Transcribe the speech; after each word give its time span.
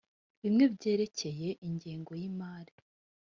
bimwe 0.41 0.65
byerekeye 0.75 1.49
ingengo 1.67 2.11
y 2.19 2.23
imari 2.29 2.73